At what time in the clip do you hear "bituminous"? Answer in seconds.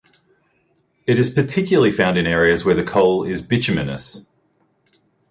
3.43-4.25